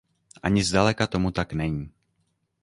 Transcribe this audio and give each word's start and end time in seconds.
Ani 0.41 0.63
zdaleka 0.63 1.07
tomu 1.07 1.31
tak 1.31 1.53
není! 1.53 1.91